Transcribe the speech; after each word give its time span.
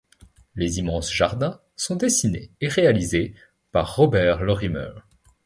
Les 0.55 0.79
immenses 0.79 1.11
jardins 1.13 1.61
sont 1.75 1.95
dessinés 1.95 2.49
et 2.59 2.67
réalisés 2.67 3.35
par 3.71 3.97
Robert 3.97 4.41
Lorimer. 4.41 4.89